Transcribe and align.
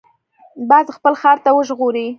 باز 0.69 0.87
خپل 0.97 1.13
ښکار 1.21 1.37
تل 1.43 1.51
وژغوري 1.55 2.07